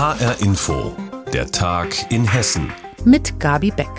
HR 0.00 0.40
Info, 0.40 0.96
der 1.30 1.50
Tag 1.50 2.10
in 2.10 2.24
Hessen. 2.24 2.72
Mit 3.04 3.38
Gabi 3.38 3.70
Beck. 3.70 3.90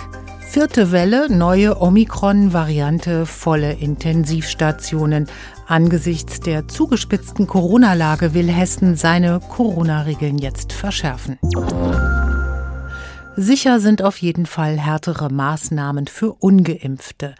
Vierte 0.49 0.91
Welle, 0.91 1.31
neue 1.31 1.79
Omikron-Variante, 1.79 3.27
volle 3.27 3.73
Intensivstationen. 3.73 5.27
Angesichts 5.67 6.39
der 6.39 6.67
zugespitzten 6.67 7.45
Corona-Lage 7.45 8.33
will 8.33 8.49
Hessen 8.51 8.95
seine 8.95 9.41
Corona-Regeln 9.47 10.39
jetzt 10.39 10.73
verschärfen. 10.73 11.37
Sicher 13.41 13.79
sind 13.79 14.03
auf 14.03 14.17
jeden 14.17 14.45
Fall 14.45 14.77
härtere 14.77 15.31
Maßnahmen 15.31 16.05
für 16.05 16.33
ungeimpfte. 16.33 17.33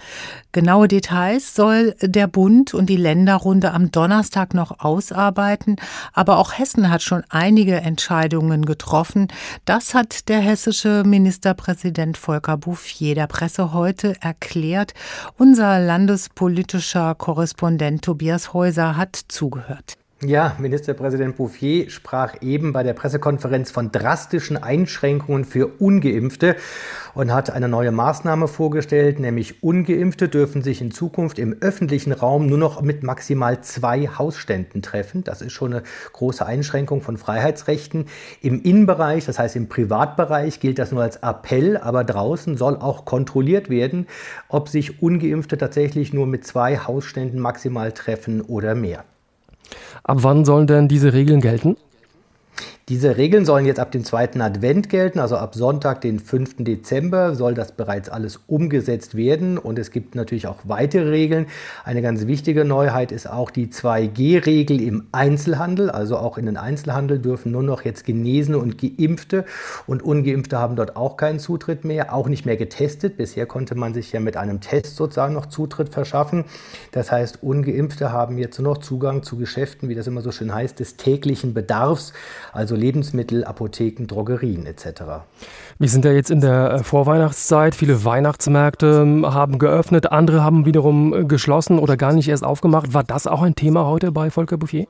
Genaue 0.52 0.88
Details 0.88 1.54
soll 1.54 1.94
der 2.02 2.26
Bund 2.26 2.74
und 2.74 2.88
die 2.88 2.98
Länderrunde 2.98 3.72
am 3.72 3.92
Donnerstag 3.92 4.56
noch 4.56 4.80
ausarbeiten, 4.80 5.76
aber 6.12 6.40
auch 6.40 6.58
Hessen 6.58 6.90
hat 6.90 7.04
schon 7.04 7.24
einige 7.30 7.76
Entscheidungen 7.82 8.66
getroffen. 8.66 9.28
Das 9.66 9.94
hat 9.94 10.28
der 10.28 10.40
hessische 10.40 11.04
Ministerpräsident 11.06 12.18
Volker 12.18 12.58
Bouffier 12.58 13.14
der 13.14 13.28
Presse 13.28 13.72
heute 13.72 14.16
erklärt. 14.22 14.96
Unser 15.38 15.80
landespolitischer 15.80 17.14
Korrespondent 17.14 18.04
Tobias 18.04 18.54
Häuser 18.54 18.98
hat 18.98 19.20
zugehört. 19.28 20.01
Ja, 20.24 20.56
Ministerpräsident 20.60 21.36
Bouffier 21.36 21.90
sprach 21.90 22.44
eben 22.44 22.74
bei 22.74 22.84
der 22.84 22.94
Pressekonferenz 22.94 23.72
von 23.72 23.92
drastischen 23.92 24.56
Einschränkungen 24.56 25.46
für 25.46 25.66
ungeimpfte 25.66 26.58
und 27.16 27.34
hat 27.34 27.50
eine 27.50 27.68
neue 27.68 27.92
Maßnahme 27.92 28.48
vorgestellt, 28.48 29.20
nämlich 29.20 29.64
ungeimpfte 29.64 30.30
dürfen 30.30 30.62
sich 30.62 30.80
in 30.80 30.92
Zukunft 30.92 31.40
im 31.40 31.58
öffentlichen 31.60 32.12
Raum 32.12 32.46
nur 32.46 32.60
noch 32.60 32.84
mit 32.84 33.02
maximal 33.02 33.62
zwei 33.62 34.10
Hausständen 34.10 34.84
treffen. 34.84 35.24
Das 35.24 35.42
ist 35.42 35.54
schon 35.54 35.74
eine 35.74 35.84
große 36.14 36.46
Einschränkung 36.46 37.02
von 37.02 37.18
Freiheitsrechten. 37.18 38.06
Im 38.44 38.62
Innenbereich, 38.62 39.26
das 39.26 39.40
heißt 39.40 39.56
im 39.56 39.70
Privatbereich, 39.70 40.60
gilt 40.60 40.78
das 40.78 40.92
nur 40.92 41.02
als 41.02 41.16
Appell, 41.16 41.78
aber 41.78 42.04
draußen 42.04 42.58
soll 42.58 42.76
auch 42.76 43.06
kontrolliert 43.06 43.72
werden, 43.72 44.06
ob 44.50 44.70
sich 44.70 45.02
ungeimpfte 45.02 45.58
tatsächlich 45.58 46.14
nur 46.14 46.28
mit 46.28 46.46
zwei 46.46 46.78
Hausständen 46.78 47.40
maximal 47.40 47.92
treffen 47.92 48.42
oder 48.42 48.76
mehr. 48.76 49.04
Ab 50.04 50.18
wann 50.22 50.46
sollen 50.46 50.68
denn 50.68 50.88
diese 50.88 51.14
Regeln 51.14 51.42
gelten? 51.42 51.78
Diese 52.90 53.16
Regeln 53.16 53.46
sollen 53.46 53.66
jetzt 53.66 53.80
ab 53.80 53.92
dem 53.92 54.04
zweiten 54.04 54.42
Advent 54.42 54.90
gelten, 54.90 55.20
also 55.20 55.38
ab 55.38 55.54
Sonntag, 55.56 56.02
den 56.02 56.20
5. 56.20 56.56
Dezember, 56.60 57.36
soll 57.36 57.54
das 57.54 57.72
bereits 57.72 58.10
alles 58.10 58.40
umgesetzt 58.48 59.16
werden. 59.16 59.58
Und 59.58 59.78
es 59.78 59.92
gibt 59.92 60.16
natürlich 60.16 60.48
auch 60.48 60.58
weitere 60.64 61.10
Regeln. 61.10 61.46
Eine 61.86 62.02
ganz 62.02 62.26
wichtige 62.26 62.66
Neuheit 62.66 63.12
ist 63.12 63.30
auch 63.30 63.52
die 63.52 63.68
2G-Regel 63.68 64.82
im 64.82 65.08
Einzelhandel. 65.12 65.92
Also 65.92 66.18
auch 66.18 66.38
in 66.38 66.48
den 66.48 66.58
Einzelhandel 66.58 67.20
dürfen 67.20 67.52
nur 67.52 67.64
noch 67.64 67.84
jetzt 67.84 68.04
Genesene 68.04 68.58
und 68.58 68.78
Geimpfte 68.78 69.46
und 69.86 70.02
Ungeimpfte 70.04 70.58
haben 70.58 70.76
dort 70.76 70.96
auch 70.96 71.18
keinen 71.18 71.40
Zutritt 71.40 71.86
mehr, 71.86 72.14
auch 72.14 72.28
nicht 72.28 72.46
mehr 72.46 72.58
getestet. 72.58 73.16
Bisher 73.16 73.46
konnte 73.46 73.76
man 73.76 73.94
sich 73.94 74.12
ja 74.12 74.20
mit 74.20 74.38
einem 74.38 74.60
Test 74.60 74.96
sozusagen 74.96 75.34
noch 75.34 75.46
Zutritt 75.46 75.90
verschaffen. 75.90 76.46
Das 76.92 77.12
heißt, 77.12 77.44
Ungeimpfte 77.44 78.12
haben 78.12 78.38
jetzt 78.38 78.60
nur 78.60 78.74
noch 78.74 78.82
Zugang 78.82 79.24
zu 79.24 79.38
Geschäften, 79.38 79.88
wie 79.88 79.96
das 79.96 80.08
immer 80.08 80.22
so 80.22 80.32
schön 80.32 80.54
heißt, 80.54 80.80
des 80.80 80.98
täglichen 80.98 81.54
Bedarfs. 81.54 82.14
Also 82.52 82.71
Lebensmittel, 82.76 83.44
Apotheken, 83.44 84.08
Drogerien 84.08 84.66
etc. 84.66 85.02
Wir 85.80 85.90
sind 85.90 86.06
ja 86.06 86.12
jetzt 86.12 86.32
in 86.32 86.42
der 86.42 86.74
äh, 86.74 86.84
Vorweihnachtszeit. 86.84 87.76
Viele 87.76 88.04
Weihnachtsmärkte 88.06 89.02
ähm, 89.04 89.26
haben 89.34 89.60
geöffnet, 89.60 90.12
andere 90.12 90.44
haben 90.44 90.66
wiederum 90.66 91.14
äh, 91.14 91.26
geschlossen 91.26 91.80
oder 91.80 91.98
gar 91.98 92.14
nicht 92.14 92.28
erst 92.28 92.44
aufgemacht. 92.44 92.94
War 92.94 93.04
das 93.04 93.28
auch 93.28 93.42
ein 93.42 93.56
Thema 93.56 93.86
heute 93.86 94.12
bei 94.12 94.30
Volker 94.30 94.58
Bouffier? 94.58 94.88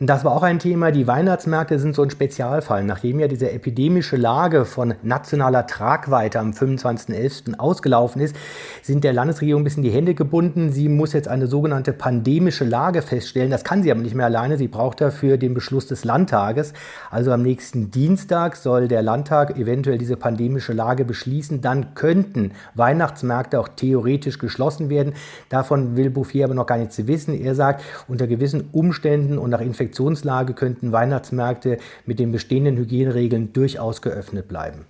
Das 0.00 0.24
war 0.24 0.32
auch 0.32 0.42
ein 0.42 0.58
Thema. 0.58 0.90
Die 0.90 1.06
Weihnachtsmärkte 1.06 1.78
sind 1.78 1.94
so 1.94 2.02
ein 2.02 2.10
Spezialfall. 2.10 2.82
Nachdem 2.82 3.20
ja 3.20 3.28
diese 3.28 3.52
epidemische 3.52 4.16
Lage 4.16 4.64
von 4.64 4.94
nationaler 5.04 5.68
Tragweite 5.68 6.40
am 6.40 6.50
25.11. 6.50 7.60
ausgelaufen 7.60 8.20
ist, 8.20 8.34
sind 8.82 9.04
der 9.04 9.12
Landesregierung 9.12 9.60
ein 9.60 9.64
bisschen 9.64 9.84
die 9.84 9.92
Hände 9.92 10.14
gebunden. 10.14 10.72
Sie 10.72 10.88
muss 10.88 11.12
jetzt 11.12 11.28
eine 11.28 11.46
sogenannte 11.46 11.92
pandemische 11.92 12.64
Lage 12.64 13.02
feststellen. 13.02 13.52
Das 13.52 13.62
kann 13.62 13.84
sie 13.84 13.92
aber 13.92 14.00
nicht 14.00 14.16
mehr 14.16 14.26
alleine. 14.26 14.58
Sie 14.58 14.66
braucht 14.66 15.00
dafür 15.00 15.36
den 15.36 15.54
Beschluss 15.54 15.86
des 15.86 16.04
Landtages. 16.04 16.72
Also 17.12 17.30
am 17.30 17.42
nächsten 17.42 17.92
Dienstag 17.92 18.56
soll 18.56 18.88
der 18.88 19.00
Landtag 19.00 19.56
eventuell 19.56 19.98
diese 19.98 20.16
pandemische 20.16 20.72
Lage 20.72 21.04
beschließen. 21.04 21.60
Dann 21.60 21.94
könnten 21.94 22.50
Weihnachtsmärkte 22.74 23.60
auch 23.60 23.68
theoretisch 23.68 24.40
geschlossen 24.40 24.90
werden. 24.90 25.14
Davon 25.50 25.96
will 25.96 26.10
Bouffier 26.10 26.46
aber 26.46 26.54
noch 26.54 26.66
gar 26.66 26.78
nichts 26.78 27.06
wissen. 27.06 27.40
Er 27.40 27.54
sagt, 27.54 27.84
unter 28.08 28.26
gewissen 28.26 28.70
Umständen 28.72 29.38
und 29.38 29.50
nach 29.50 29.60
Infektionen 29.60 29.83
Infektionslage 29.84 30.54
könnten 30.54 30.92
Weihnachtsmärkte 30.92 31.78
mit 32.06 32.18
den 32.18 32.32
bestehenden 32.32 32.76
Hygieneregeln 32.76 33.52
durchaus 33.52 34.02
geöffnet 34.02 34.48
bleiben. 34.48 34.86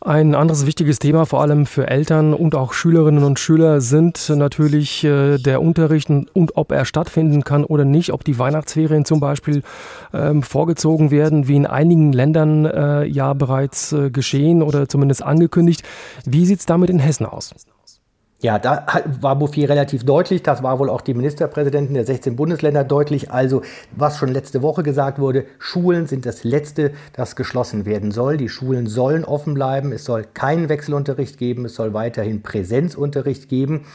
Ein 0.00 0.34
anderes 0.34 0.66
wichtiges 0.66 0.98
Thema, 0.98 1.26
vor 1.26 1.42
allem 1.42 1.64
für 1.64 1.86
Eltern 1.86 2.34
und 2.34 2.56
auch 2.56 2.72
Schülerinnen 2.72 3.22
und 3.22 3.38
Schüler, 3.38 3.80
sind 3.80 4.28
natürlich 4.30 5.04
äh, 5.04 5.38
der 5.38 5.62
Unterricht 5.62 6.10
und 6.10 6.56
ob 6.56 6.72
er 6.72 6.84
stattfinden 6.84 7.44
kann 7.44 7.64
oder 7.64 7.84
nicht, 7.84 8.12
ob 8.12 8.24
die 8.24 8.36
Weihnachtsferien 8.36 9.04
zum 9.04 9.20
Beispiel 9.20 9.62
ähm, 10.12 10.42
vorgezogen 10.42 11.12
werden, 11.12 11.46
wie 11.46 11.54
in 11.54 11.66
einigen 11.66 12.12
Ländern 12.12 12.64
äh, 12.64 13.04
ja 13.04 13.32
bereits 13.32 13.92
äh, 13.92 14.10
geschehen 14.10 14.62
oder 14.62 14.88
zumindest 14.88 15.22
angekündigt. 15.22 15.84
Wie 16.24 16.46
sieht 16.46 16.58
es 16.58 16.66
damit 16.66 16.90
in 16.90 16.98
Hessen 16.98 17.26
aus? 17.26 17.54
Ja, 18.42 18.58
da 18.58 18.84
war 19.20 19.36
Bouffier 19.36 19.68
relativ 19.68 20.04
deutlich. 20.04 20.42
Das 20.42 20.64
war 20.64 20.80
wohl 20.80 20.90
auch 20.90 21.00
die 21.00 21.14
Ministerpräsidenten 21.14 21.94
der 21.94 22.04
16 22.04 22.34
Bundesländer 22.34 22.82
deutlich. 22.82 23.30
Also, 23.30 23.62
was 23.92 24.18
schon 24.18 24.30
letzte 24.30 24.62
Woche 24.62 24.82
gesagt 24.82 25.20
wurde, 25.20 25.44
Schulen 25.60 26.08
sind 26.08 26.26
das 26.26 26.42
Letzte, 26.42 26.90
das 27.12 27.36
geschlossen 27.36 27.86
werden 27.86 28.10
soll. 28.10 28.36
Die 28.38 28.48
Schulen 28.48 28.88
sollen 28.88 29.24
offen 29.24 29.54
bleiben. 29.54 29.92
Es 29.92 30.04
soll 30.04 30.26
keinen 30.34 30.68
Wechselunterricht 30.68 31.38
geben. 31.38 31.66
Es 31.66 31.76
soll 31.76 31.94
weiterhin 31.94 32.42
Präsenzunterricht 32.42 33.48
geben. 33.48 33.86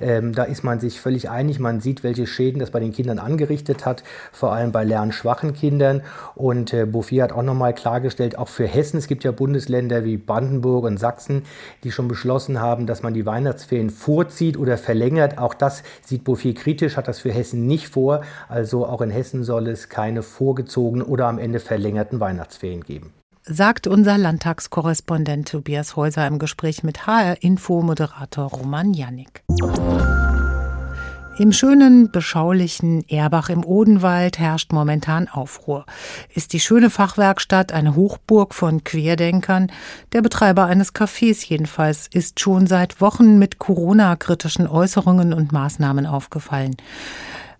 Ähm, 0.00 0.32
da 0.32 0.44
ist 0.44 0.64
man 0.64 0.80
sich 0.80 1.00
völlig 1.00 1.28
einig. 1.28 1.58
Man 1.58 1.80
sieht, 1.80 2.02
welche 2.02 2.26
Schäden 2.26 2.60
das 2.60 2.70
bei 2.70 2.80
den 2.80 2.92
Kindern 2.92 3.18
angerichtet 3.18 3.84
hat, 3.84 4.02
vor 4.32 4.52
allem 4.52 4.72
bei 4.72 4.84
lernschwachen 4.84 5.52
Kindern. 5.52 6.02
Und 6.34 6.72
äh, 6.72 6.86
Bouffier 6.86 7.24
hat 7.24 7.32
auch 7.32 7.42
nochmal 7.42 7.74
klargestellt, 7.74 8.38
auch 8.38 8.48
für 8.48 8.66
Hessen, 8.66 8.96
es 8.96 9.06
gibt 9.06 9.24
ja 9.24 9.32
Bundesländer 9.32 10.04
wie 10.04 10.16
Brandenburg 10.16 10.84
und 10.84 10.98
Sachsen, 10.98 11.42
die 11.84 11.92
schon 11.92 12.08
beschlossen 12.08 12.60
haben, 12.60 12.86
dass 12.86 13.02
man 13.02 13.14
die 13.14 13.26
Weihnachtsferien 13.26 13.89
vorzieht 13.90 14.56
oder 14.56 14.78
verlängert. 14.78 15.38
Auch 15.38 15.54
das 15.54 15.82
sieht 16.04 16.24
Bouffier 16.24 16.54
kritisch, 16.54 16.96
hat 16.96 17.08
das 17.08 17.20
für 17.20 17.32
Hessen 17.32 17.66
nicht 17.66 17.88
vor. 17.88 18.22
Also 18.48 18.86
auch 18.86 19.00
in 19.00 19.10
Hessen 19.10 19.44
soll 19.44 19.68
es 19.68 19.88
keine 19.88 20.22
vorgezogenen 20.22 21.06
oder 21.06 21.26
am 21.26 21.38
Ende 21.38 21.60
verlängerten 21.60 22.20
Weihnachtsferien 22.20 22.82
geben 22.84 23.12
sagt 23.42 23.86
unser 23.86 24.16
Landtagskorrespondent 24.16 25.48
Tobias 25.48 25.96
Häuser 25.96 26.26
im 26.26 26.38
Gespräch 26.38 26.84
mit 26.84 27.06
HR-Info-Moderator 27.06 28.48
Roman 28.50 28.94
Jannik. 28.94 29.42
Im 31.38 31.52
schönen, 31.52 32.10
beschaulichen 32.10 33.08
Erbach 33.08 33.48
im 33.48 33.64
Odenwald 33.64 34.38
herrscht 34.38 34.72
momentan 34.72 35.28
Aufruhr. 35.28 35.86
Ist 36.34 36.52
die 36.52 36.60
schöne 36.60 36.90
Fachwerkstatt 36.90 37.72
eine 37.72 37.94
Hochburg 37.94 38.54
von 38.54 38.84
Querdenkern? 38.84 39.72
Der 40.12 40.20
Betreiber 40.20 40.66
eines 40.66 40.94
Cafés 40.94 41.46
jedenfalls 41.48 42.08
ist 42.12 42.40
schon 42.40 42.66
seit 42.66 43.00
Wochen 43.00 43.38
mit 43.38 43.58
Corona-kritischen 43.58 44.66
Äußerungen 44.66 45.32
und 45.32 45.52
Maßnahmen 45.52 46.04
aufgefallen. 46.04 46.76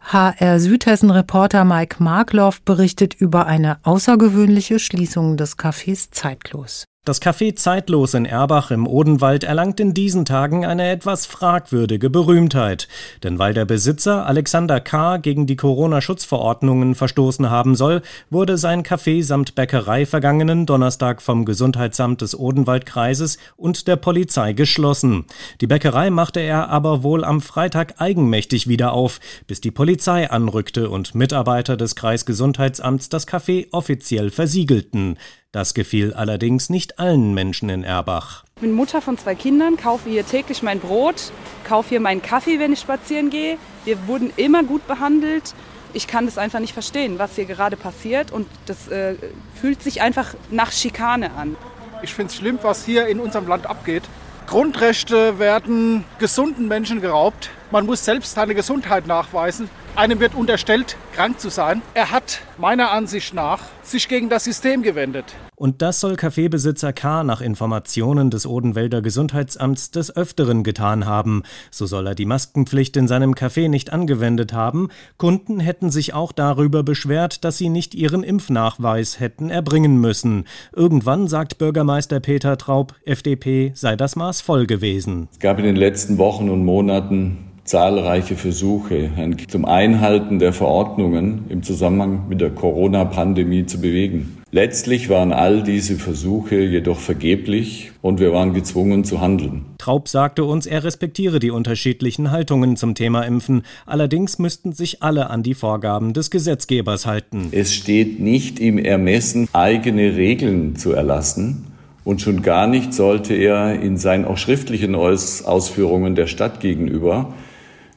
HR 0.01 0.61
Südhessen-Reporter 0.61 1.65
Mike 1.65 2.03
Markloff 2.03 2.63
berichtet 2.63 3.15
über 3.15 3.47
eine 3.47 3.79
außergewöhnliche 3.85 4.79
Schließung 4.79 5.37
des 5.37 5.59
Cafés 5.59 6.11
Zeitlos. 6.11 6.85
Das 7.07 7.23
Café 7.23 7.55
Zeitlos 7.55 8.13
in 8.13 8.27
Erbach 8.27 8.71
im 8.71 8.87
Odenwald 8.87 9.43
erlangt 9.43 9.81
in 9.81 9.95
diesen 9.95 10.27
Tagen 10.27 10.67
eine 10.67 10.91
etwas 10.91 11.25
fragwürdige 11.25 12.11
Berühmtheit. 12.11 12.89
Denn 13.23 13.39
weil 13.39 13.55
der 13.55 13.65
Besitzer 13.65 14.27
Alexander 14.27 14.81
K. 14.81 15.17
gegen 15.17 15.47
die 15.47 15.57
Corona-Schutzverordnungen 15.57 16.95
verstoßen 16.95 17.49
haben 17.49 17.75
soll, 17.75 18.03
wurde 18.29 18.59
sein 18.59 18.83
Café 18.83 19.25
samt 19.25 19.55
Bäckerei 19.55 20.05
vergangenen 20.05 20.67
Donnerstag 20.67 21.23
vom 21.23 21.47
Gesundheitsamt 21.47 22.21
des 22.21 22.39
Odenwaldkreises 22.39 23.39
und 23.57 23.89
der 23.89 23.97
Polizei 23.97 24.53
geschlossen. 24.53 25.25
Die 25.63 25.67
Bäckerei 25.67 26.11
machte 26.11 26.41
er 26.41 26.69
aber 26.69 27.03
wohl 27.03 27.25
am 27.25 27.41
Freitag 27.41 27.95
eigenmächtig 27.97 28.69
wieder 28.69 28.93
auf, 28.93 29.21
bis 29.47 29.63
die 29.63 29.71
Polizei 29.71 30.31
anrückte 30.31 30.91
und 30.91 31.15
Mitarbeiter 31.15 31.79
des 31.79 31.97
Kreisgesundheitsamts 31.97 33.09
das 33.09 33.27
Café 33.27 33.69
offiziell 33.73 34.29
versiegelten. 34.29 35.17
Das 35.53 35.75
gefiel 35.75 36.15
allerdings 36.15 36.71
nicht 36.71 37.01
allen 37.01 37.35
Menschen 37.35 37.71
in 37.71 37.83
Erbach. 37.83 38.45
Ich 38.55 38.63
bin 38.63 38.71
Mutter 38.73 39.03
von 39.03 39.19
zwei 39.19 39.35
Kindern, 39.35 39.77
kaufe 39.77 40.09
hier 40.09 40.25
täglich 40.25 40.63
mein 40.63 40.79
Brot, 40.79 41.33
kaufe 41.67 41.89
hier 41.89 41.99
meinen 41.99 42.23
Kaffee, 42.23 42.61
wenn 42.61 42.73
ich 42.73 42.79
spazieren 42.79 43.31
gehe. 43.31 43.59
Wir 43.85 44.07
wurden 44.07 44.33
immer 44.37 44.63
gut 44.63 44.87
behandelt. 44.87 45.55
Ich 45.93 46.07
kann 46.07 46.27
das 46.27 46.39
einfach 46.39 46.61
nicht 46.61 46.73
verstehen, 46.73 47.19
was 47.19 47.35
hier 47.35 47.47
gerade 47.47 47.77
passiert. 47.77 48.31
Und 48.31 48.47
das 48.67 48.87
äh, 48.87 49.17
fühlt 49.61 49.83
sich 49.83 50.03
einfach 50.03 50.35
nach 50.53 50.71
Schikane 50.71 51.33
an. 51.33 51.57
Ich 52.03 52.15
finde 52.15 52.31
es 52.31 52.37
schlimm, 52.37 52.61
was 52.63 52.85
hier 52.85 53.09
in 53.09 53.19
unserem 53.19 53.49
Land 53.49 53.67
abgeht. 53.67 54.05
Grundrechte 54.47 55.41
werden 55.41 56.05
gesunden 56.21 56.69
Menschen 56.69 57.01
geraubt. 57.01 57.51
Man 57.73 57.87
muss 57.87 58.05
selbst 58.05 58.35
seine 58.35 58.57
Gesundheit 58.57 59.07
nachweisen. 59.07 59.71
Einem 59.95 60.19
wird 60.19 60.35
unterstellt, 60.35 60.97
krank 61.15 61.39
zu 61.39 61.51
sein. 61.51 61.83
Er 61.95 62.11
hat 62.11 62.41
meiner 62.59 62.91
Ansicht 62.91 63.33
nach 63.33 63.61
sich 63.85 64.09
gegen 64.09 64.29
das 64.29 64.43
System 64.43 64.83
gewendet. 64.83 65.37
Und 65.55 65.81
das 65.81 66.01
soll 66.01 66.17
Kaffeebesitzer 66.17 66.93
K. 66.93 67.23
nach 67.23 67.41
Informationen 67.41 68.31
des 68.31 68.45
Odenwälder 68.45 69.03
Gesundheitsamts 69.03 69.93
des 69.93 70.17
Öfteren 70.17 70.65
getan 70.65 71.07
haben. 71.07 71.45
So 71.71 71.87
soll 71.87 72.09
er 72.09 72.17
die 72.17 72.25
Maskenpflicht 72.25 72.97
in 72.97 73.07
seinem 73.07 73.35
Café 73.35 73.69
nicht 73.69 73.93
angewendet 73.93 74.53
haben. 74.53 74.89
Kunden 75.17 75.61
hätten 75.61 75.91
sich 75.91 76.13
auch 76.13 76.33
darüber 76.33 76.83
beschwert, 76.83 77.45
dass 77.45 77.59
sie 77.59 77.69
nicht 77.69 77.95
ihren 77.95 78.25
Impfnachweis 78.25 79.21
hätten 79.21 79.49
erbringen 79.49 80.01
müssen. 80.01 80.47
Irgendwann, 80.75 81.29
sagt 81.29 81.59
Bürgermeister 81.59 82.19
Peter 82.19 82.57
Traub, 82.57 82.95
FDP, 83.05 83.71
sei 83.77 83.95
das 83.95 84.17
Maß 84.17 84.41
voll 84.41 84.67
gewesen. 84.67 85.29
Es 85.31 85.39
gab 85.39 85.59
in 85.61 85.67
den 85.67 85.77
letzten 85.77 86.19
Wochen 86.19 86.49
und 86.49 86.65
Monaten 86.65 87.47
zahlreiche 87.71 88.35
Versuche, 88.35 89.11
zum 89.47 89.65
Einhalten 89.65 90.41
der 90.41 90.53
Verordnungen 90.53 91.45
im 91.51 91.63
Zusammenhang 91.63 92.29
mit 92.29 92.41
der 92.41 92.51
Corona-Pandemie 92.51 93.65
zu 93.65 93.81
bewegen. 93.81 94.39
Letztlich 94.51 95.09
waren 95.09 95.33
all 95.33 95.63
diese 95.63 95.95
Versuche 95.95 96.57
jedoch 96.57 96.99
vergeblich 96.99 97.93
und 98.03 98.19
wir 98.19 98.33
waren 98.33 98.55
gezwungen 98.55 99.05
zu 99.05 99.21
handeln. 99.21 99.67
Traub 99.79 100.09
sagte 100.09 100.43
uns, 100.43 100.67
er 100.67 100.83
respektiere 100.83 101.39
die 101.39 101.53
unterschiedlichen 101.53 102.33
Haltungen 102.33 102.75
zum 102.75 102.97
Thema 102.97 103.23
Impfen. 103.23 103.63
Allerdings 103.87 104.41
müssten 104.41 104.73
sich 104.73 105.05
alle 105.05 105.31
an 105.31 105.45
die 105.45 105.55
Vorgaben 105.55 106.13
des 106.13 106.33
Gesetzgebers 106.33 107.07
halten. 107.07 107.51
Es 107.53 107.73
steht 107.73 108.19
nicht 108.19 108.59
im 108.59 108.79
Ermessen, 108.79 109.49
eigene 109.53 110.17
Regeln 110.17 110.75
zu 110.75 110.91
erlassen. 110.91 111.67
Und 112.03 112.21
schon 112.21 112.43
gar 112.43 112.67
nicht 112.67 112.93
sollte 112.93 113.35
er 113.35 113.81
in 113.81 113.97
seinen 113.97 114.25
auch 114.25 114.39
schriftlichen 114.39 114.97
Ausführungen 114.97 116.17
der 116.17 116.27
Stadt 116.27 116.59
gegenüber 116.59 117.33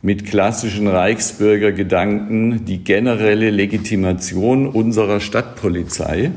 mit 0.04 0.26
klassischen 0.26 0.88
Reichsbürgergedanken 0.88 2.66
die 2.66 2.84
generelle 2.84 3.50
Legitimation 3.50 4.68
unserer 4.68 5.22
Stadtpolizei, 5.22 6.32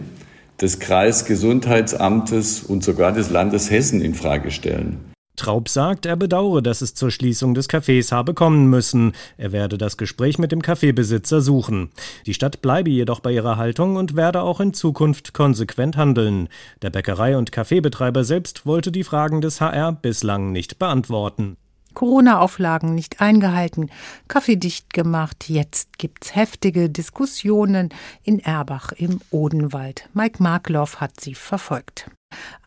des 0.60 0.78
Kreisgesundheitsamtes 0.78 2.62
und 2.62 2.84
sogar 2.84 3.12
des 3.12 3.28
Landes 3.28 3.70
Hessen 3.70 4.00
in 4.00 4.14
Frage 4.14 4.52
stellen. 4.52 4.98
Traub 5.34 5.68
sagt, 5.68 6.06
er 6.06 6.16
bedauere, 6.16 6.62
dass 6.62 6.80
es 6.80 6.94
zur 6.94 7.10
Schließung 7.10 7.54
des 7.54 7.68
Cafés 7.68 8.12
habe 8.12 8.34
kommen 8.34 8.70
müssen. 8.70 9.12
Er 9.36 9.50
werde 9.52 9.76
das 9.76 9.96
Gespräch 9.96 10.38
mit 10.38 10.52
dem 10.52 10.62
Kaffeebesitzer 10.62 11.40
suchen. 11.40 11.90
Die 12.24 12.34
Stadt 12.34 12.62
bleibe 12.62 12.90
jedoch 12.90 13.20
bei 13.20 13.32
ihrer 13.32 13.56
Haltung 13.56 13.96
und 13.96 14.16
werde 14.16 14.42
auch 14.42 14.60
in 14.60 14.74
Zukunft 14.74 15.34
konsequent 15.34 15.96
handeln. 15.96 16.48
Der 16.82 16.90
Bäckerei- 16.90 17.36
und 17.36 17.52
Kaffeebetreiber 17.52 18.24
selbst 18.24 18.64
wollte 18.64 18.92
die 18.92 19.04
Fragen 19.04 19.40
des 19.40 19.60
HR 19.60 19.92
bislang 19.92 20.52
nicht 20.52 20.78
beantworten. 20.78 21.56
Corona-Auflagen 21.96 22.94
nicht 22.94 23.20
eingehalten, 23.22 23.90
Kaffee 24.28 24.56
dicht 24.56 24.92
gemacht. 24.92 25.48
Jetzt 25.48 25.98
gibt's 25.98 26.36
heftige 26.36 26.90
Diskussionen 26.90 27.88
in 28.22 28.38
Erbach 28.38 28.92
im 28.92 29.20
Odenwald. 29.30 30.08
Mike 30.12 30.42
Markloff 30.42 31.00
hat 31.00 31.18
sie 31.20 31.34
verfolgt. 31.34 32.10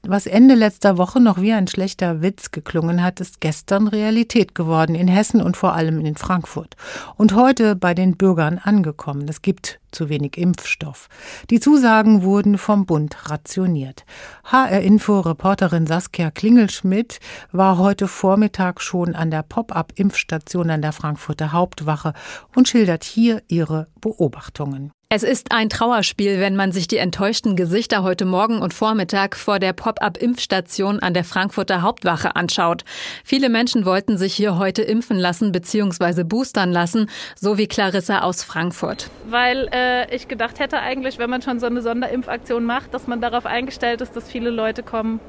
Was 0.03 0.25
Ende 0.25 0.55
letzter 0.55 0.97
Woche 0.97 1.19
noch 1.19 1.41
wie 1.41 1.51
ein 1.51 1.67
schlechter 1.67 2.21
Witz 2.21 2.51
geklungen 2.51 3.03
hat, 3.03 3.19
ist 3.19 3.41
gestern 3.41 3.87
Realität 3.87 4.55
geworden 4.55 4.95
in 4.95 5.09
Hessen 5.09 5.41
und 5.41 5.57
vor 5.57 5.73
allem 5.73 5.99
in 6.05 6.15
Frankfurt. 6.15 6.75
Und 7.17 7.35
heute 7.35 7.75
bei 7.75 7.93
den 7.93 8.15
Bürgern 8.15 8.59
angekommen. 8.59 9.27
Es 9.27 9.41
gibt 9.41 9.79
zu 9.91 10.07
wenig 10.07 10.37
Impfstoff. 10.37 11.09
Die 11.49 11.59
Zusagen 11.59 12.23
wurden 12.23 12.57
vom 12.57 12.85
Bund 12.85 13.29
rationiert. 13.29 14.05
HR-Info-Reporterin 14.45 15.85
Saskia 15.85 16.31
Klingelschmidt 16.31 17.19
war 17.51 17.77
heute 17.77 18.07
Vormittag 18.07 18.81
schon 18.81 19.15
an 19.15 19.31
der 19.31 19.43
Pop-up-Impfstation 19.43 20.69
an 20.69 20.81
der 20.81 20.93
Frankfurter 20.93 21.51
Hauptwache 21.51 22.13
und 22.55 22.67
schildert 22.67 23.03
hier 23.03 23.41
ihre 23.47 23.87
Beobachtungen. 23.99 24.91
Es 25.11 25.23
ist 25.23 25.51
ein 25.51 25.69
Trauerspiel, 25.69 26.39
wenn 26.39 26.55
man 26.55 26.71
sich 26.71 26.87
die 26.87 26.97
enttäuschten 26.97 27.55
Gesichter 27.55 28.03
heute 28.03 28.25
Morgen 28.25 28.61
und 28.61 28.75
Vormittag 28.75 29.35
vor 29.35 29.57
der 29.57 29.73
Pop-up-Impfstation 29.73 30.99
an 30.99 31.15
der 31.15 31.23
Frankfurter 31.23 31.81
Hauptwache 31.81 32.35
anschaut. 32.35 32.85
Viele 33.23 33.49
Menschen 33.49 33.85
wollten 33.85 34.19
sich 34.19 34.35
hier 34.35 34.59
heute 34.59 34.83
impfen 34.83 35.17
lassen 35.17 35.51
bzw. 35.51 36.23
boostern 36.25 36.71
lassen, 36.71 37.09
so 37.35 37.57
wie 37.57 37.65
Clarissa 37.65 38.19
aus 38.19 38.43
Frankfurt. 38.43 39.09
Weil 39.27 39.67
äh, 39.73 40.15
ich 40.15 40.27
gedacht 40.27 40.59
hätte 40.59 40.77
eigentlich, 40.77 41.17
wenn 41.17 41.31
man 41.31 41.41
schon 41.41 41.59
so 41.59 41.65
eine 41.65 41.81
Sonderimpfaktion 41.81 42.63
macht, 42.63 42.93
dass 42.93 43.07
man 43.07 43.19
darauf 43.19 43.47
eingestellt 43.47 44.01
ist, 44.01 44.15
dass 44.15 44.29
viele 44.29 44.51
Leute 44.51 44.83
kommen. 44.83 45.19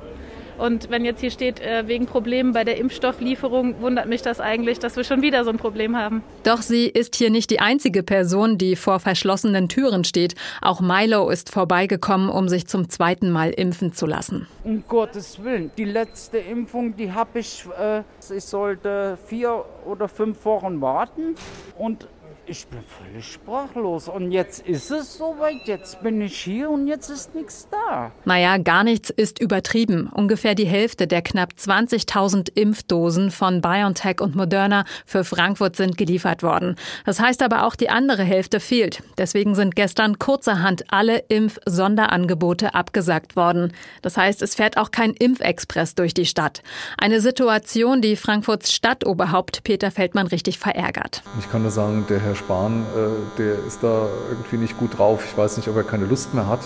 Und 0.61 0.91
wenn 0.91 1.07
jetzt 1.07 1.21
hier 1.21 1.31
steht, 1.31 1.61
äh, 1.61 1.87
wegen 1.87 2.05
Problemen 2.05 2.53
bei 2.53 2.65
der 2.65 2.77
Impfstofflieferung, 2.77 3.81
wundert 3.81 4.07
mich 4.07 4.21
das 4.21 4.41
eigentlich, 4.41 4.79
dass 4.79 4.97
wir 4.97 5.05
schon 5.05 5.23
wieder 5.23 5.45
so 5.45 5.51
ein 5.51 5.57
Problem 5.57 5.97
haben. 5.97 6.23
Doch 6.43 6.61
sie 6.61 6.87
ist 6.87 7.17
hier 7.17 7.31
nicht 7.31 7.51
die 7.51 7.61
einzige 7.61 8.03
Person, 8.03 8.59
die 8.59 8.77
vor 8.77 9.01
verschlossenen 9.01 9.71
Türen 9.71 10.05
steht. 10.05 10.35
Auch 10.61 10.83
Milo 10.83 11.31
ist 11.31 11.51
vorbeigekommen, 11.51 12.29
um 12.29 12.49
sich 12.49 12.67
zum 12.67 12.91
zweiten 12.91 13.31
Mal 13.31 13.51
impfen 13.51 13.95
zu 13.95 14.05
lassen. 14.05 14.47
Um 14.63 14.85
Gottes 14.87 15.43
Willen, 15.43 15.71
die 15.79 15.85
letzte 15.85 16.37
Impfung, 16.37 16.95
die 16.95 17.11
habe 17.13 17.39
ich, 17.39 17.65
äh, 17.81 18.03
ich 18.35 18.45
sollte 18.45 19.17
vier 19.27 19.65
oder 19.87 20.09
fünf 20.09 20.45
Wochen 20.45 20.83
warten 20.83 21.37
und 21.79 22.07
ich 22.51 22.67
bin 22.67 22.81
völlig 22.83 23.33
sprachlos. 23.33 24.09
Und 24.09 24.33
jetzt 24.33 24.67
ist 24.67 24.91
es 24.91 25.17
soweit, 25.17 25.67
jetzt 25.67 26.03
bin 26.03 26.21
ich 26.21 26.37
hier 26.37 26.69
und 26.69 26.89
jetzt 26.89 27.09
ist 27.09 27.33
nichts 27.33 27.69
da. 27.71 28.11
Naja, 28.25 28.57
gar 28.59 28.83
nichts 28.83 29.09
ist 29.11 29.41
übertrieben. 29.41 30.11
Ungefähr 30.13 30.57
die 30.57 30.67
Hälfte 30.67 31.07
der 31.07 31.23
knapp 31.23 31.53
20.000 31.57 32.51
Impfdosen 32.57 33.31
von 33.31 33.61
BioNTech 33.61 34.21
und 34.21 34.35
Moderna 34.35 34.85
für 35.07 35.23
Frankfurt 35.23 35.77
sind 35.77 35.97
geliefert 35.97 36.43
worden. 36.43 36.75
Das 37.07 37.21
heißt 37.21 37.43
aber 37.43 37.65
auch, 37.65 37.77
die 37.77 37.89
andere 37.89 38.25
Hälfte 38.25 38.59
fehlt. 38.59 39.05
Deswegen 39.17 39.55
sind 39.55 39.77
gestern 39.77 40.19
kurzerhand 40.19 40.93
alle 40.93 41.19
Impf-Sonderangebote 41.29 42.75
abgesagt 42.75 43.37
worden. 43.37 43.73
Das 44.03 44.17
heißt, 44.17 44.43
es 44.43 44.57
fährt 44.57 44.77
auch 44.77 44.91
kein 44.91 45.13
Impfexpress 45.13 45.95
durch 45.95 46.15
die 46.15 46.27
Stadt. 46.27 46.63
Eine 46.99 47.21
Situation, 47.21 48.03
die 48.03 48.17
Frankfurts 48.17 48.73
Stadtoberhaupt 48.73 49.63
Peter 49.63 49.93
Feldmann 49.93 50.27
richtig 50.27 50.59
verärgert. 50.59 51.23
Ich 51.39 51.49
kann 51.49 51.63
nur 51.63 51.71
sagen, 51.71 52.05
der 52.09 52.19
Herr 52.19 52.40
Spahn, 52.41 52.85
äh, 52.97 53.39
der 53.39 53.65
ist 53.67 53.83
da 53.83 54.09
irgendwie 54.29 54.57
nicht 54.57 54.77
gut 54.77 54.99
drauf. 54.99 55.25
Ich 55.25 55.37
weiß 55.37 55.57
nicht, 55.57 55.69
ob 55.69 55.77
er 55.77 55.85
keine 55.85 56.07
Lust 56.07 56.35
mehr 56.35 56.49
hat. 56.49 56.61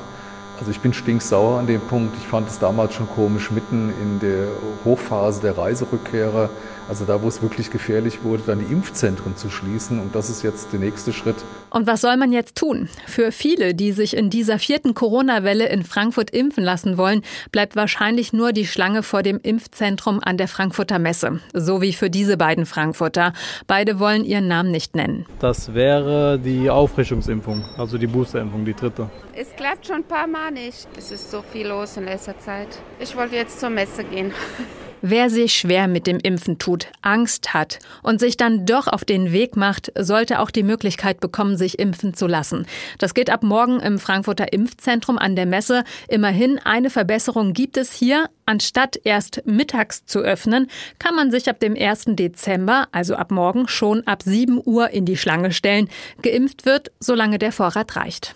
Also 0.59 0.71
ich 0.71 0.81
bin 0.81 0.93
stinksauer 0.93 1.59
an 1.59 1.67
dem 1.67 1.81
Punkt. 1.81 2.17
Ich 2.19 2.29
fand 2.29 2.49
es 2.49 2.59
damals 2.59 2.95
schon 2.95 3.09
komisch, 3.09 3.51
mitten 3.51 3.93
in 4.01 4.21
der 4.21 4.47
Hochphase 4.85 5.41
der 5.41 5.59
Reiserückkehrer 5.59 6.49
also 6.89 7.05
da, 7.05 7.23
wo 7.23 7.29
es 7.29 7.43
wirklich 7.43 7.71
gefährlich 7.71 8.23
wurde, 8.23 8.43
dann 8.47 8.59
die 8.59 8.73
Impfzentren 8.73 9.37
zu 9.37 9.51
schließen. 9.51 10.01
Und 10.01 10.15
das 10.15 10.31
ist 10.31 10.43
jetzt 10.43 10.73
der 10.73 10.81
nächste 10.81 11.13
Schritt. 11.13 11.37
Und 11.71 11.87
was 11.87 12.01
soll 12.01 12.17
man 12.17 12.33
jetzt 12.33 12.57
tun? 12.57 12.89
Für 13.07 13.33
viele, 13.33 13.75
die 13.75 13.93
sich 13.93 14.17
in 14.17 14.31
dieser 14.31 14.59
vierten 14.59 14.95
Corona-Welle 14.95 15.69
in 15.69 15.85
Frankfurt 15.85 16.31
impfen 16.31 16.63
lassen 16.63 16.97
wollen, 16.99 17.23
bleibt 17.53 17.77
wahrscheinlich 17.77 18.33
nur 18.33 18.53
die 18.53 18.67
Schlange 18.67 19.03
vor 19.03 19.23
dem 19.23 19.41
Impfzentrum 19.43 20.21
an 20.23 20.37
der 20.37 20.49
Frankfurter 20.49 20.99
Messe. 20.99 21.41
So 21.53 21.81
wie 21.81 21.93
für 21.93 22.11
diese 22.11 22.37
beiden 22.37 22.67
Frankfurter. 22.67 23.33
Beide 23.67 23.99
wollen 23.99 24.25
ihren 24.25 24.49
Namen 24.49 24.71
nicht 24.71 24.95
nennen. 24.95 25.27
Das 25.41 25.75
wäre 25.75 26.39
die 26.39 26.71
Auffrischungsimpfung, 26.71 27.65
also 27.77 27.99
die 27.99 28.07
Boosterimpfung, 28.07 28.65
die 28.65 28.75
dritte. 28.75 29.11
Es 29.35 29.49
klappt 29.57 29.87
schon 29.87 29.97
ein 29.97 30.05
paar 30.05 30.27
Mal 30.27 30.53
nicht. 30.53 30.87
Es 30.97 31.11
ist 31.11 31.31
so 31.31 31.43
viel 31.43 31.67
los 31.67 31.97
in 31.97 32.05
letzter 32.05 32.39
Zeit. 32.39 32.69
Ich 33.01 33.17
wollte 33.17 33.35
jetzt 33.37 33.59
zur 33.59 33.71
Messe 33.71 34.05
gehen. 34.05 34.33
Wer 35.03 35.31
sich 35.31 35.55
schwer 35.55 35.89
mit 35.89 36.07
dem 36.07 36.19
Impfen 36.19 36.59
tut, 36.59 36.89
Angst 37.03 37.53
hat 37.53 37.79
und 38.03 38.21
sich 38.21 38.37
dann 38.37 38.65
doch 38.67 38.87
auf 38.87 39.05
den 39.05 39.33
Weg 39.33 39.57
macht, 39.57 39.93
sollte 39.99 40.41
auch 40.41 40.51
die 40.51 40.63
Möglichkeit 40.63 41.21
bekommen, 41.21 41.57
sich 41.57 41.79
impfen 41.79 42.15
zu 42.15 42.27
lassen. 42.27 42.67
Das 42.99 43.15
geht 43.15 43.31
ab 43.31 43.43
morgen 43.43 43.81
im 43.81 43.99
Frankfurter 43.99 44.53
Impfzentrum 44.53 45.19
an 45.19 45.37
der 45.37 45.47
Messe. 45.47 45.85
Immerhin 46.09 46.59
eine 46.59 46.91
Verbesserung 46.91 47.53
gibt 47.53 47.77
es 47.77 47.93
hier. 47.93 48.29
Anstatt 48.47 48.99
erst 49.05 49.43
mittags 49.47 50.05
zu 50.05 50.21
öffnen, 50.21 50.69
kann 50.99 51.15
man 51.15 51.31
sich 51.31 51.49
ab 51.49 51.61
dem 51.61 51.77
1. 51.77 52.05
Dezember, 52.09 52.89
also 52.93 53.17
ab 53.17 53.31
morgen, 53.31 53.69
schon 53.69 54.07
ab 54.07 54.23
7 54.23 54.61
Uhr 54.65 54.91
in 54.91 55.05
die 55.07 55.17
Schlange 55.17 55.53
stellen. 55.53 55.89
Geimpft 56.23 56.67
wird, 56.67 56.93
solange 57.01 57.39
der 57.39 57.53
Vorrat 57.53 57.97
reicht. 57.97 58.35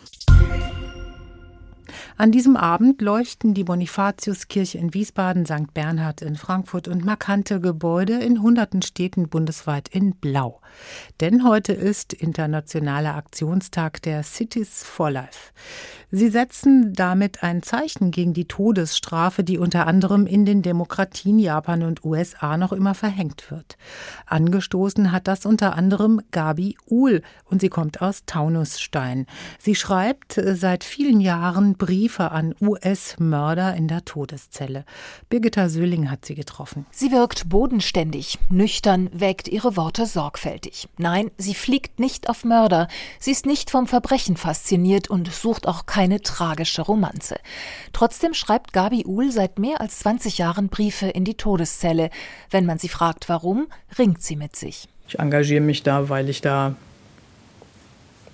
An 2.20 2.32
diesem 2.32 2.56
Abend 2.56 3.00
leuchten 3.00 3.54
die 3.54 3.62
Bonifatiuskirche 3.62 4.76
in 4.76 4.92
Wiesbaden, 4.92 5.46
St. 5.46 5.72
Bernhard 5.72 6.20
in 6.20 6.34
Frankfurt 6.34 6.88
und 6.88 7.04
markante 7.04 7.60
Gebäude 7.60 8.14
in 8.14 8.42
hunderten 8.42 8.82
Städten 8.82 9.28
bundesweit 9.28 9.86
in 9.86 10.16
Blau. 10.16 10.60
Denn 11.20 11.44
heute 11.44 11.72
ist 11.72 12.12
internationaler 12.12 13.14
Aktionstag 13.14 14.02
der 14.02 14.24
Cities 14.24 14.82
for 14.82 15.12
Life. 15.12 15.52
Sie 16.10 16.28
setzen 16.28 16.92
damit 16.92 17.44
ein 17.44 17.62
Zeichen 17.62 18.10
gegen 18.10 18.32
die 18.32 18.46
Todesstrafe, 18.46 19.44
die 19.44 19.58
unter 19.58 19.86
anderem 19.86 20.26
in 20.26 20.44
den 20.44 20.62
Demokratien 20.62 21.38
Japan 21.38 21.84
und 21.84 22.04
USA 22.04 22.56
noch 22.56 22.72
immer 22.72 22.94
verhängt 22.94 23.48
wird. 23.52 23.76
Angestoßen 24.26 25.12
hat 25.12 25.28
das 25.28 25.46
unter 25.46 25.76
anderem 25.76 26.20
Gabi 26.32 26.76
Uhl 26.86 27.22
und 27.44 27.60
sie 27.60 27.68
kommt 27.68 28.02
aus 28.02 28.24
Taunusstein. 28.26 29.26
Sie 29.60 29.76
schreibt 29.76 30.40
seit 30.44 30.82
vielen 30.82 31.20
Jahren 31.20 31.74
Briefe 31.74 32.07
Briefe 32.08 32.30
an 32.30 32.54
US-Mörder 32.62 33.74
in 33.74 33.86
der 33.86 34.02
Todeszelle. 34.02 34.86
Birgitta 35.28 35.68
Söhling 35.68 36.10
hat 36.10 36.24
sie 36.24 36.34
getroffen. 36.34 36.86
Sie 36.90 37.12
wirkt 37.12 37.50
bodenständig, 37.50 38.38
nüchtern, 38.48 39.10
wägt 39.12 39.46
ihre 39.46 39.76
Worte 39.76 40.06
sorgfältig. 40.06 40.88
Nein, 40.96 41.30
sie 41.36 41.52
fliegt 41.52 42.00
nicht 42.00 42.30
auf 42.30 42.46
Mörder. 42.46 42.88
Sie 43.18 43.30
ist 43.30 43.44
nicht 43.44 43.70
vom 43.70 43.86
Verbrechen 43.86 44.38
fasziniert 44.38 45.10
und 45.10 45.30
sucht 45.30 45.68
auch 45.68 45.84
keine 45.84 46.22
tragische 46.22 46.80
Romanze. 46.80 47.36
Trotzdem 47.92 48.32
schreibt 48.32 48.72
Gabi 48.72 49.04
Uhl 49.04 49.30
seit 49.30 49.58
mehr 49.58 49.82
als 49.82 49.98
20 49.98 50.38
Jahren 50.38 50.68
Briefe 50.70 51.08
in 51.08 51.26
die 51.26 51.34
Todeszelle. 51.34 52.08
Wenn 52.50 52.64
man 52.64 52.78
sie 52.78 52.88
fragt, 52.88 53.28
warum, 53.28 53.66
ringt 53.98 54.22
sie 54.22 54.36
mit 54.36 54.56
sich. 54.56 54.88
Ich 55.08 55.18
engagiere 55.18 55.60
mich 55.60 55.82
da, 55.82 56.08
weil 56.08 56.30
ich 56.30 56.40
da 56.40 56.74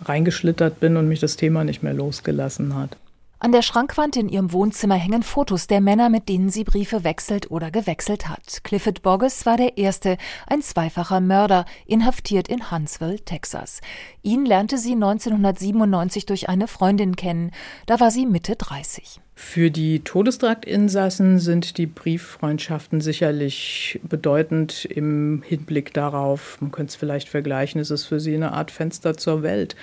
reingeschlittert 0.05 0.79
bin 0.79 0.97
und 0.97 1.09
mich 1.09 1.19
das 1.19 1.37
Thema 1.37 1.65
nicht 1.65 1.83
mehr 1.83 1.95
losgelassen 1.95 2.77
hat. 2.77 2.97
An 3.45 3.53
der 3.53 3.61
Schrankwand 3.61 4.17
in 4.17 4.31
ihrem 4.31 4.53
Wohnzimmer 4.53 4.95
hängen 4.95 5.23
Fotos 5.23 5.67
der 5.67 5.83
Männer, 5.83 6.09
mit 6.09 6.31
denen 6.31 6.49
sie 6.49 6.65
Briefe 6.65 7.05
wechselt 7.05 7.51
oder 7.51 7.71
gewechselt 7.71 8.27
hat. 8.27 8.65
Clifford 8.65 9.03
Bogges 9.03 9.45
war 9.45 9.59
der 9.59 9.77
erste, 9.77 10.17
ein 10.47 10.63
zweifacher 10.63 11.21
Mörder, 11.21 11.67
inhaftiert 11.85 12.49
in 12.49 12.71
Huntsville, 12.71 13.21
Texas. 13.21 13.83
Ihn 14.23 14.47
lernte 14.47 14.79
sie 14.79 14.93
1997 14.93 16.25
durch 16.25 16.49
eine 16.49 16.69
Freundin 16.69 17.17
kennen. 17.17 17.51
Da 17.85 18.01
war 18.01 18.11
sie 18.11 18.25
Mitte 18.25 18.57
30. 18.57 19.21
Für 19.37 19.71
die 19.71 20.01
Todestraktinsassen 20.01 21.41
sind 21.41 21.77
die 21.77 21.87
Brieffreundschaften 21.87 23.01
sicherlich 23.01 24.01
bedeutend 24.05 24.85
im 24.85 25.43
Hinblick 25.45 25.93
darauf, 25.93 26.57
man 26.61 26.71
könnte 26.71 26.93
es 26.93 26.97
vielleicht 26.97 27.29
vergleichen, 27.29 27.81
ist 27.81 27.91
es 27.91 28.07
für 28.07 28.21
sie 28.21 28.35
eine 28.35 28.53
Art 28.53 28.71
Fenster 28.71 29.17
zur 29.17 29.43
Welt, 29.43 29.75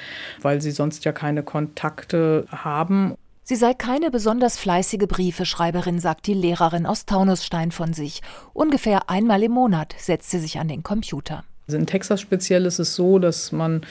weil 0.42 0.62
sie 0.62 0.72
sonst 0.72 1.04
ja 1.04 1.12
keine 1.12 1.44
Kontakte 1.44 2.46
haben. 2.50 3.14
Sie 3.52 3.58
sei 3.58 3.74
keine 3.74 4.12
besonders 4.12 4.58
fleißige 4.58 5.08
Briefeschreiberin, 5.10 6.00
sagt 6.00 6.26
die 6.28 6.34
Lehrerin 6.34 6.86
aus 6.86 7.06
Taunusstein 7.06 7.74
von 7.74 7.92
sich. 7.92 8.22
Ungefähr 8.54 9.10
einmal 9.10 9.44
im 9.44 9.52
Monat 9.52 9.94
setzt 9.98 10.32
sie 10.32 10.40
sich 10.40 10.58
an 10.58 10.70
den 10.70 10.84
Computer. 10.84 11.44
Also 11.68 11.78
in 11.78 11.86
Texas 11.86 12.22
speziell 12.22 12.66
ist 12.66 12.80
es 12.80 12.96
so, 12.96 13.20
dass 13.20 13.52
man 13.52 13.82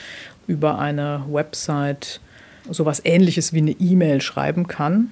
über 0.47 0.79
eine 0.79 1.25
Website 1.29 2.21
sowas 2.71 3.03
ähnliches 3.05 3.53
wie 3.53 3.59
eine 3.59 3.73
E-Mail 3.73 4.19
schreiben 4.21 4.65
kann. 4.65 5.11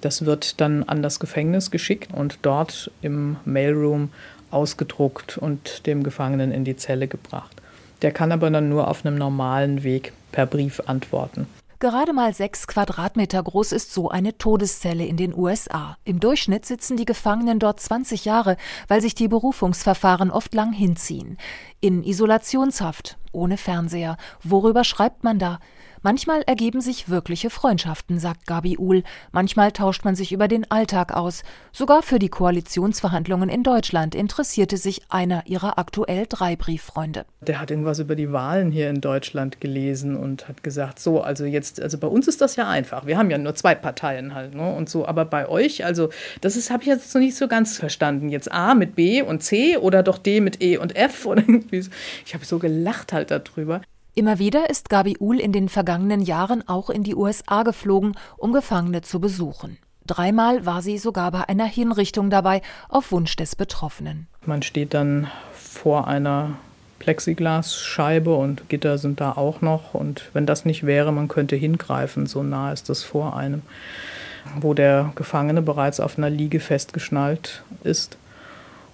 Das 0.00 0.24
wird 0.24 0.60
dann 0.60 0.82
an 0.82 1.00
das 1.00 1.20
Gefängnis 1.20 1.70
geschickt 1.70 2.12
und 2.12 2.40
dort 2.42 2.90
im 3.02 3.36
Mailroom 3.44 4.08
ausgedruckt 4.50 5.38
und 5.38 5.86
dem 5.86 6.02
Gefangenen 6.02 6.50
in 6.50 6.64
die 6.64 6.74
Zelle 6.74 7.06
gebracht. 7.06 7.54
Der 8.02 8.10
kann 8.10 8.32
aber 8.32 8.50
dann 8.50 8.68
nur 8.68 8.88
auf 8.88 9.06
einem 9.06 9.16
normalen 9.16 9.84
Weg 9.84 10.12
per 10.32 10.46
Brief 10.46 10.82
antworten. 10.86 11.46
Gerade 11.78 12.14
mal 12.14 12.32
sechs 12.32 12.66
Quadratmeter 12.66 13.42
groß 13.42 13.72
ist 13.72 13.92
so 13.92 14.08
eine 14.08 14.38
Todeszelle 14.38 15.04
in 15.04 15.18
den 15.18 15.36
USA. 15.36 15.98
Im 16.04 16.20
Durchschnitt 16.20 16.64
sitzen 16.64 16.96
die 16.96 17.04
Gefangenen 17.04 17.58
dort 17.58 17.80
20 17.80 18.24
Jahre, 18.24 18.56
weil 18.88 19.02
sich 19.02 19.14
die 19.14 19.28
Berufungsverfahren 19.28 20.30
oft 20.30 20.54
lang 20.54 20.72
hinziehen. 20.72 21.36
In 21.80 22.02
Isolationshaft, 22.02 23.18
ohne 23.32 23.58
Fernseher. 23.58 24.16
Worüber 24.42 24.84
schreibt 24.84 25.22
man 25.22 25.38
da? 25.38 25.58
Manchmal 26.06 26.42
ergeben 26.46 26.80
sich 26.80 27.08
wirkliche 27.08 27.50
Freundschaften, 27.50 28.20
sagt 28.20 28.46
Gabi 28.46 28.78
Uhl. 28.78 29.02
Manchmal 29.32 29.72
tauscht 29.72 30.04
man 30.04 30.14
sich 30.14 30.30
über 30.30 30.46
den 30.46 30.70
Alltag 30.70 31.12
aus. 31.12 31.42
Sogar 31.72 32.04
für 32.04 32.20
die 32.20 32.28
Koalitionsverhandlungen 32.28 33.48
in 33.48 33.64
Deutschland 33.64 34.14
interessierte 34.14 34.76
sich 34.76 35.02
einer 35.08 35.42
ihrer 35.48 35.80
aktuell 35.80 36.26
drei 36.28 36.54
Brieffreunde. 36.54 37.24
Der 37.40 37.60
hat 37.60 37.72
irgendwas 37.72 37.98
über 37.98 38.14
die 38.14 38.30
Wahlen 38.30 38.70
hier 38.70 38.88
in 38.88 39.00
Deutschland 39.00 39.60
gelesen 39.60 40.14
und 40.14 40.46
hat 40.46 40.62
gesagt, 40.62 41.00
so, 41.00 41.22
also 41.22 41.44
jetzt, 41.44 41.82
also 41.82 41.98
bei 41.98 42.06
uns 42.06 42.28
ist 42.28 42.40
das 42.40 42.54
ja 42.54 42.68
einfach. 42.68 43.04
Wir 43.06 43.18
haben 43.18 43.28
ja 43.32 43.38
nur 43.38 43.56
zwei 43.56 43.74
Parteien 43.74 44.32
halt, 44.32 44.54
ne? 44.54 44.76
Und 44.76 44.88
so, 44.88 45.08
aber 45.08 45.24
bei 45.24 45.48
euch, 45.48 45.84
also 45.84 46.10
das 46.40 46.54
ist, 46.54 46.70
habe 46.70 46.84
ich 46.84 46.88
jetzt 46.88 47.12
noch 47.16 47.20
nicht 47.20 47.34
so 47.34 47.48
ganz 47.48 47.78
verstanden. 47.78 48.28
Jetzt 48.28 48.52
A 48.52 48.76
mit 48.76 48.94
B 48.94 49.22
und 49.22 49.42
C 49.42 49.76
oder 49.76 50.04
doch 50.04 50.18
D 50.18 50.40
mit 50.40 50.62
E 50.62 50.76
und 50.76 50.94
F 50.94 51.26
oder 51.26 51.42
irgendwie. 51.48 51.84
Ich 52.24 52.32
habe 52.32 52.44
so 52.44 52.60
gelacht 52.60 53.12
halt 53.12 53.32
darüber. 53.32 53.80
Immer 54.18 54.38
wieder 54.38 54.70
ist 54.70 54.88
Gabi 54.88 55.18
Uhl 55.20 55.38
in 55.38 55.52
den 55.52 55.68
vergangenen 55.68 56.22
Jahren 56.22 56.66
auch 56.66 56.88
in 56.88 57.02
die 57.02 57.14
USA 57.14 57.64
geflogen, 57.64 58.16
um 58.38 58.54
Gefangene 58.54 59.02
zu 59.02 59.20
besuchen. 59.20 59.76
Dreimal 60.06 60.64
war 60.64 60.80
sie 60.80 60.96
sogar 60.96 61.30
bei 61.32 61.46
einer 61.50 61.66
Hinrichtung 61.66 62.30
dabei, 62.30 62.62
auf 62.88 63.12
Wunsch 63.12 63.36
des 63.36 63.56
Betroffenen. 63.56 64.26
Man 64.46 64.62
steht 64.62 64.94
dann 64.94 65.30
vor 65.52 66.08
einer 66.08 66.56
Plexiglasscheibe 66.98 68.34
und 68.34 68.70
Gitter 68.70 68.96
sind 68.96 69.20
da 69.20 69.32
auch 69.32 69.60
noch. 69.60 69.92
Und 69.92 70.30
wenn 70.32 70.46
das 70.46 70.64
nicht 70.64 70.86
wäre, 70.86 71.12
man 71.12 71.28
könnte 71.28 71.56
hingreifen, 71.56 72.24
so 72.24 72.42
nah 72.42 72.72
ist 72.72 72.88
das 72.88 73.02
vor 73.02 73.36
einem, 73.36 73.60
wo 74.58 74.72
der 74.72 75.12
Gefangene 75.14 75.60
bereits 75.60 76.00
auf 76.00 76.16
einer 76.16 76.30
Liege 76.30 76.60
festgeschnallt 76.60 77.64
ist 77.84 78.16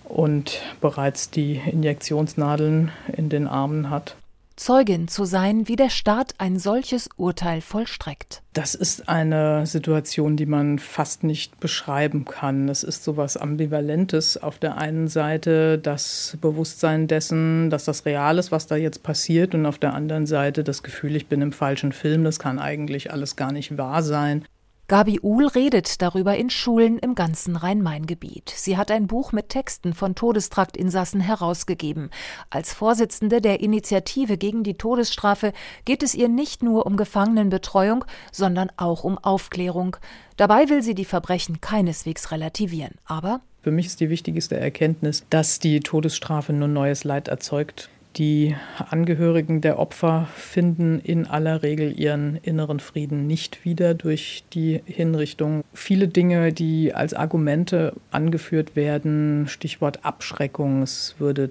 und 0.02 0.62
bereits 0.81 1.31
die 1.31 1.62
Injektionsnadeln 1.64 2.91
in 3.17 3.29
den 3.29 3.47
Armen 3.47 3.88
hat. 3.88 4.17
Zeugin 4.56 5.09
zu 5.09 5.25
sein, 5.25 5.68
wie 5.68 5.76
der 5.76 5.90
Staat 5.90 6.35
ein 6.38 6.59
solches 6.59 7.09
Urteil 7.16 7.61
vollstreckt. 7.61 8.42
Das 8.52 8.75
ist 8.75 9.09
eine 9.09 9.66
Situation, 9.66 10.37
die 10.37 10.47
man 10.47 10.78
fast 10.78 11.25
nicht 11.25 11.59
beschreiben 11.59 12.25
kann. 12.25 12.68
Es 12.68 12.82
ist 12.82 13.04
so 13.04 13.16
was 13.16 13.37
Ambivalentes. 13.37 14.37
Auf 14.42 14.59
der 14.59 14.76
einen 14.76 15.09
Seite 15.09 15.78
das 15.78 16.37
Bewusstsein 16.40 17.09
dessen, 17.09 17.71
dass 17.71 17.85
das 17.85 18.04
real 18.04 18.38
ist, 18.38 18.52
was 18.52 18.66
da 18.66 18.76
jetzt 18.76 19.02
passiert, 19.02 19.54
und 19.54 19.64
auf 19.64 19.78
der 19.78 19.94
anderen 19.94 20.26
Seite 20.26 20.64
das 20.64 20.82
Gefühl, 20.82 21.16
ich 21.16 21.28
bin 21.28 21.40
im 21.40 21.52
falschen 21.52 21.92
Film, 21.92 22.25
das 22.25 22.38
kann 22.38 22.59
eigentlich 22.59 23.11
alles 23.12 23.37
gar 23.37 23.52
nicht 23.52 23.78
wahr 23.78 24.02
sein. 24.02 24.44
Gabi 24.92 25.20
Uhl 25.22 25.46
redet 25.46 26.02
darüber 26.02 26.37
in 26.37 26.50
Schulen 26.50 26.99
im 26.99 27.14
ganzen 27.14 27.56
Rhein-Main-Gebiet. 27.56 28.52
Sie 28.54 28.76
hat 28.76 28.90
ein 28.90 29.06
Buch 29.06 29.32
mit 29.32 29.49
Texten 29.49 29.94
von 29.94 30.14
Todestraktinsassen 30.14 31.18
herausgegeben. 31.18 32.11
Als 32.50 32.75
Vorsitzende 32.75 33.40
der 33.40 33.61
Initiative 33.61 34.37
gegen 34.37 34.64
die 34.64 34.75
Todesstrafe 34.75 35.54
geht 35.87 36.02
es 36.02 36.14
ihr 36.14 36.28
nicht 36.28 36.62
nur 36.62 36.84
um 36.84 36.99
Gefangenenbetreuung, 36.99 38.04
sondern 38.32 38.70
auch 38.76 39.02
um 39.02 39.16
Aufklärung. 39.16 39.96
Dabei 40.37 40.68
will 40.68 40.82
sie 40.82 40.94
die 40.94 41.06
Verbrechen 41.06 41.62
keineswegs 41.62 42.30
relativieren. 42.30 42.96
Aber 43.06 43.40
für 43.62 43.70
mich 43.70 43.87
ist 43.87 43.99
die 43.99 44.11
wichtigste 44.11 44.58
Erkenntnis, 44.58 45.25
dass 45.30 45.58
die 45.58 45.80
Todesstrafe 45.80 46.52
nur 46.52 46.68
neues 46.68 47.04
Leid 47.04 47.28
erzeugt. 47.28 47.88
Die 48.16 48.54
Angehörigen 48.90 49.62
der 49.62 49.78
Opfer 49.78 50.28
finden 50.35 50.99
in 51.00 51.26
aller 51.26 51.62
Regel 51.62 51.99
ihren 51.99 52.37
inneren 52.37 52.78
Frieden 52.78 53.26
nicht 53.26 53.64
wieder 53.64 53.95
durch 53.95 54.45
die 54.52 54.83
Hinrichtung. 54.85 55.64
Viele 55.73 56.09
Dinge, 56.09 56.52
die 56.52 56.92
als 56.95 57.14
Argumente 57.14 57.95
angeführt 58.11 58.76
werden, 58.76 59.47
Stichwort 59.49 60.04
Abschreckung, 60.04 60.83
es 60.83 61.14
würde 61.19 61.50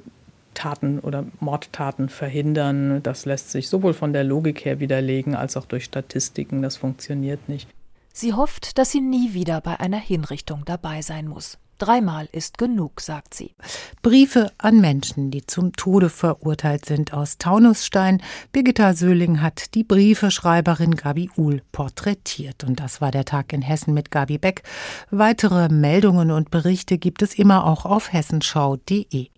Taten 0.54 1.00
oder 1.00 1.26
Mordtaten 1.40 2.10
verhindern, 2.10 3.02
das 3.02 3.26
lässt 3.26 3.52
sich 3.52 3.68
sowohl 3.68 3.94
von 3.94 4.14
der 4.14 4.24
Logik 4.24 4.64
her 4.66 4.80
widerlegen 4.80 5.34
als 5.34 5.58
auch 5.58 5.66
durch 5.66 5.86
Statistiken, 5.86 6.62
das 6.62 6.78
funktioniert 6.78 7.50
nicht. 7.50 7.68
Sie 8.14 8.34
hofft, 8.34 8.78
dass 8.78 8.92
sie 8.92 9.02
nie 9.02 9.34
wieder 9.34 9.62
bei 9.62 9.80
einer 9.80 10.00
Hinrichtung 10.00 10.64
dabei 10.66 11.02
sein 11.02 11.28
muss. 11.28 11.58
Dreimal 11.82 12.30
ist 12.32 12.60
genug, 12.60 13.02
sagt 13.02 13.34
sie. 13.34 13.56
Briefe 14.04 14.52
an 14.60 14.82
Menschen, 14.82 15.32
die 15.32 15.48
zum 15.48 15.74
Tode 15.74 16.10
verurteilt 16.10 16.86
sind 16.86 17.12
aus 17.12 17.40
Taunusstein. 17.40 18.22
Birgitta 18.52 18.94
Söhling 18.94 19.42
hat 19.42 19.74
die 19.74 19.84
Briefeschreiberin 19.84 20.96
Gabi 20.96 21.32
Uhl 21.36 21.64
porträtiert. 21.72 22.64
Und 22.64 22.80
das 22.80 23.02
war 23.02 23.10
der 23.10 23.26
Tag 23.26 23.52
in 23.52 23.64
Hessen 23.64 23.96
mit 23.96 24.12
Gabi 24.12 24.38
Beck. 24.38 24.62
Weitere 25.10 25.70
Meldungen 25.70 26.30
und 26.30 26.52
Berichte 26.52 27.00
gibt 27.00 27.24
es 27.24 27.34
immer 27.34 27.66
auch 27.66 27.86
auf 27.86 28.14
hessenschau.de. 28.14 29.31